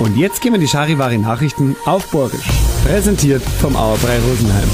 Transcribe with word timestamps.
Und 0.00 0.16
jetzt 0.16 0.40
gehen 0.40 0.54
wir 0.54 0.58
die 0.58 0.66
Charivari 0.66 1.18
Nachrichten 1.18 1.76
auf 1.84 2.10
Borgisch. 2.10 2.48
Präsentiert 2.86 3.42
vom 3.42 3.76
Auerbrei 3.76 4.18
Rosenheim. 4.18 4.68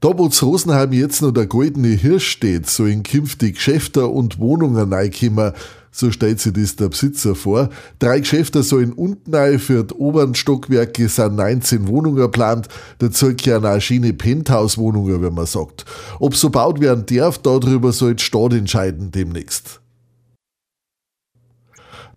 Da, 0.00 0.18
wo 0.18 0.28
zu 0.28 0.44
Rosenheim 0.44 0.92
jetzt 0.92 1.22
noch 1.22 1.30
der 1.30 1.46
goldene 1.46 1.88
Hirsch 1.88 2.28
steht, 2.28 2.68
sollen 2.68 3.02
künftig 3.02 3.54
Geschäfte 3.54 4.08
und 4.08 4.38
Wohnungen 4.38 4.92
reinkommen, 4.92 5.54
so 5.92 6.10
stellt 6.10 6.40
sich 6.40 6.54
das 6.54 6.74
der 6.76 6.88
Besitzer 6.88 7.34
vor. 7.34 7.68
Drei 7.98 8.20
Geschäfte 8.20 8.62
sollen 8.62 8.92
unten 8.92 9.34
rein, 9.34 9.58
für 9.58 9.84
die 9.84 9.94
oberen 9.94 10.34
Stockwerke 10.34 11.08
sind 11.08 11.36
19 11.36 11.86
Wohnungen 11.86 12.16
geplant, 12.16 12.68
dazu 12.98 13.34
gehören 13.36 13.66
auch 13.66 13.80
schöne 13.80 14.14
Penthouse-Wohnungen, 14.14 15.22
wenn 15.22 15.34
man 15.34 15.46
sagt. 15.46 15.84
Ob 16.18 16.34
so 16.34 16.50
baut 16.50 16.80
werden 16.80 17.04
darf, 17.06 17.38
darüber 17.38 17.92
soll 17.92 18.14
die 18.14 18.24
Stadt 18.24 18.54
entscheiden 18.54 19.12
demnächst. 19.12 19.81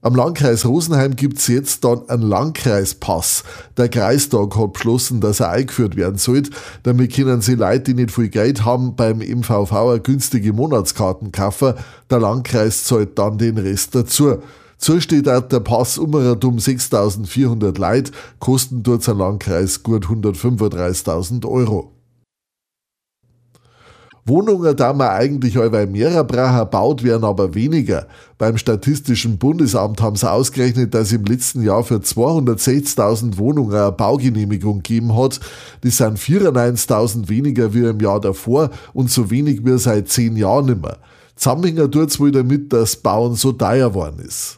Am 0.01 0.15
Landkreis 0.15 0.65
Rosenheim 0.65 1.15
gibt's 1.15 1.47
jetzt 1.47 1.83
dann 1.83 2.07
einen 2.09 2.21
Landkreispass. 2.21 3.43
Der 3.77 3.89
Kreistag 3.89 4.55
hat 4.55 4.73
beschlossen, 4.73 5.19
dass 5.21 5.39
er 5.39 5.49
eingeführt 5.49 5.95
werden 5.95 6.17
soll. 6.17 6.43
Damit 6.83 7.15
können 7.15 7.41
sie 7.41 7.55
Leute, 7.55 7.93
die 7.93 7.93
nicht 7.95 8.11
viel 8.11 8.29
Geld 8.29 8.65
haben, 8.65 8.95
beim 8.95 9.17
MVV 9.17 9.71
eine 9.73 9.99
günstige 9.99 10.53
Monatskarten 10.53 11.31
kaufen. 11.31 11.73
Der 12.09 12.19
Landkreis 12.19 12.83
zahlt 12.83 13.17
dann 13.17 13.37
den 13.37 13.57
Rest 13.57 13.95
dazu. 13.95 14.37
So 14.77 14.99
steht 14.99 15.27
auch 15.29 15.41
der 15.41 15.61
Pass 15.61 15.97
um 15.97 16.11
6.400 16.11 17.79
Leute, 17.79 18.11
kosten 18.39 18.83
dort 18.83 19.07
ein 19.07 19.17
Landkreis 19.17 19.81
gut 19.81 20.05
135.000 20.05 21.47
Euro. 21.47 21.94
Wohnungen 24.27 24.75
da 24.75 24.91
man 24.91 25.09
eigentlich 25.09 25.55
allweil 25.55 25.85
mehrer 25.85 26.23
Bracher 26.23 26.65
baut 26.65 27.03
werden 27.03 27.23
aber 27.23 27.53
weniger. 27.53 28.07
Beim 28.39 28.57
Statistischen 28.57 29.37
Bundesamt 29.37 30.01
haben 30.01 30.15
sie 30.15 30.29
ausgerechnet, 30.29 30.95
dass 30.95 31.11
im 31.11 31.25
letzten 31.25 31.61
Jahr 31.61 31.83
für 31.83 31.97
206.000 31.97 33.37
Wohnungen 33.37 33.75
eine 33.75 33.91
Baugenehmigung 33.91 34.77
gegeben 34.77 35.15
hat. 35.15 35.39
Das 35.81 35.97
sind 35.97 36.17
94.000 36.17 37.29
weniger 37.29 37.75
wie 37.75 37.85
im 37.85 37.99
Jahr 37.99 38.19
davor 38.19 38.71
und 38.93 39.11
so 39.11 39.29
wenig 39.29 39.63
wie 39.63 39.77
seit 39.77 40.09
zehn 40.09 40.35
Jahren 40.35 40.65
nimmer. 40.65 40.97
Zusammenhängen 41.35 41.91
tut's 41.91 42.19
wohl 42.19 42.31
damit, 42.31 42.73
dass 42.73 42.95
Bauen 42.95 43.35
so 43.35 43.51
teuer 43.51 43.93
worden 43.93 44.25
ist. 44.25 44.57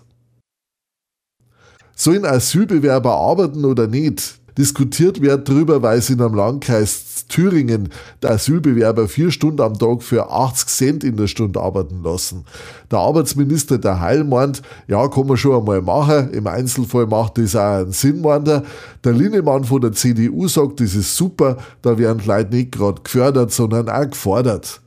Sollen 1.93 2.23
Asylbewerber 2.23 3.15
arbeiten 3.15 3.65
oder 3.65 3.87
nicht? 3.87 4.39
Diskutiert 4.57 5.21
wird 5.21 5.47
darüber, 5.47 5.81
weil 5.83 5.99
es 5.99 6.09
in 6.09 6.21
einem 6.21 6.33
Landkreis 6.33 7.25
Thüringen 7.27 7.89
der 8.21 8.31
Asylbewerber 8.31 9.07
vier 9.07 9.31
Stunden 9.31 9.61
am 9.61 9.77
Tag 9.77 10.01
für 10.01 10.31
80 10.31 10.67
Cent 10.67 11.03
in 11.03 11.17
der 11.17 11.27
Stunde 11.27 11.59
arbeiten 11.59 12.01
lassen. 12.03 12.45
Der 12.89 12.99
Arbeitsminister 12.99 13.77
der 13.77 13.99
Heil 13.99 14.23
meint, 14.23 14.61
ja, 14.87 15.07
kann 15.07 15.27
man 15.27 15.37
schon 15.37 15.59
einmal 15.59 15.81
machen. 15.81 16.31
Im 16.31 16.47
Einzelfall 16.47 17.05
macht 17.05 17.37
das 17.37 17.55
auch 17.55 17.79
einen 17.79 17.91
Sinn, 17.91 18.21
meint 18.21 18.47
er. 18.47 18.63
Der 19.03 19.13
Linnemann 19.13 19.65
von 19.65 19.81
der 19.81 19.91
CDU 19.91 20.47
sagt, 20.47 20.79
das 20.79 20.95
ist 20.95 21.15
super, 21.15 21.57
da 21.81 21.97
werden 21.97 22.21
Leute 22.25 22.55
nicht 22.55 22.71
gerade 22.71 23.01
gefördert, 23.01 23.51
sondern 23.51 23.89
auch 23.89 24.09
gefordert. 24.09 24.81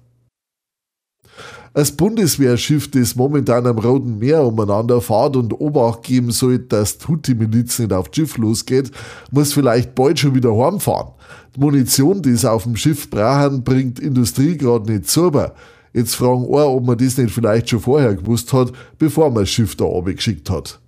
Als 1.73 1.93
Bundeswehrschiff, 1.93 2.91
das 2.91 3.15
momentan 3.15 3.65
am 3.65 3.79
Roten 3.79 4.19
Meer 4.19 4.43
umeinander 4.43 5.01
fährt 5.01 5.37
und 5.37 5.53
Obacht 5.61 6.03
geben 6.03 6.33
soll, 6.33 6.59
dass 6.59 6.99
die 6.99 7.07
Houthi-Miliz 7.07 7.79
nicht 7.79 7.93
auf 7.93 8.09
das 8.09 8.17
Schiff 8.17 8.39
losgeht, 8.39 8.91
muss 9.31 9.53
vielleicht 9.53 9.95
bald 9.95 10.19
schon 10.19 10.35
wieder 10.35 10.57
heimfahren. 10.57 11.13
Die 11.55 11.61
Munition, 11.61 12.23
die 12.23 12.31
es 12.31 12.45
auf 12.45 12.65
dem 12.65 12.75
Schiff 12.75 13.09
brauchen, 13.09 13.63
bringt 13.63 14.01
Industrie 14.01 14.57
gerade 14.57 14.91
nicht 14.91 15.09
sauber. 15.09 15.55
Jetzt 15.93 16.17
fragen 16.17 16.49
wir, 16.51 16.67
ob 16.67 16.87
man 16.87 16.99
das 16.99 17.17
nicht 17.17 17.33
vielleicht 17.33 17.71
schon 17.71 17.81
vorher 17.81 18.17
gewusst 18.17 18.53
hat, 18.53 18.73
bevor 18.99 19.31
man 19.31 19.43
das 19.43 19.51
Schiff 19.51 19.77
da 19.77 19.87
geschickt 20.05 20.51
hat. 20.51 20.81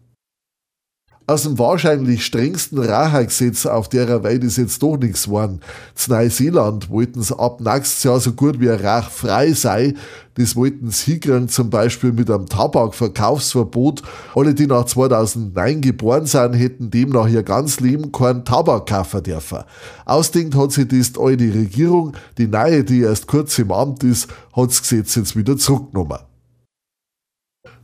Aus 1.29 1.45
dem 1.45 1.57
wahrscheinlich 1.57 2.27
strengsten 2.27 2.79
Rachegesetz 2.79 3.65
auf 3.65 3.89
der 3.89 4.25
Welt 4.25 4.43
ist 4.43 4.57
jetzt 4.57 4.83
doch 4.83 4.97
nichts 4.97 5.25
geworden. 5.25 5.61
Zu 5.95 6.11
Neuseeland 6.11 6.91
wollten 6.91 7.23
sie 7.23 7.39
ab 7.39 7.61
nächstes 7.61 8.03
Jahr 8.03 8.19
so 8.19 8.33
gut 8.33 8.59
wie 8.61 8.69
rachfrei 8.69 9.53
sein. 9.53 9.97
Das 10.35 10.57
wollten 10.57 10.91
sie 10.91 11.13
hinkriegen, 11.13 11.49
zum 11.49 11.71
Beispiel 11.71 12.13
mit 12.13 12.29
einem 12.29 12.47
Tabakverkaufsverbot. 12.47 14.03
Alle, 14.35 14.53
die 14.53 14.67
nach 14.67 14.87
2009 14.87 15.81
geboren 15.81 16.27
sind, 16.27 16.55
hätten 16.55 16.91
demnach 16.91 17.29
ihr 17.29 17.45
ganz 17.45 17.79
Leben 17.79 18.11
keinen 18.11 18.45
Tabak 18.45 18.89
kaufen 18.89 19.23
dürfen. 19.23 19.61
Ausdenkt 20.05 20.57
hat 20.57 20.73
sich 20.73 20.89
das 20.89 21.13
die 21.13 21.21
alte 21.21 21.55
Regierung. 21.55 22.15
Die 22.37 22.49
neue, 22.49 22.83
die 22.83 23.03
erst 23.03 23.29
kurz 23.29 23.59
im 23.59 23.71
Amt 23.71 24.03
ist, 24.03 24.29
hat 24.57 24.71
das 24.71 24.83
Gesetz 24.83 25.15
jetzt 25.15 25.37
wieder 25.37 25.57
zurückgenommen. 25.57 26.19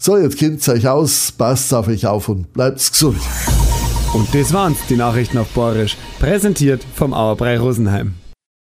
So, 0.01 0.17
jetzt 0.17 0.39
kennt 0.39 0.67
euch 0.69 0.87
aus, 0.87 1.33
passt 1.33 1.75
auf 1.75 1.89
euch 1.89 2.07
auf 2.07 2.29
und 2.29 2.53
bleibt 2.53 2.79
gesund. 2.79 3.21
Und 4.15 4.33
das 4.33 4.53
waren's, 4.53 4.79
die 4.89 4.97
Nachrichten 4.97 5.39
auf 5.39 5.49
Borisch, 5.49 5.97
präsentiert 6.19 6.85
vom 6.95 7.13
Auerbrei 7.13 7.59
Rosenheim. 7.59 8.15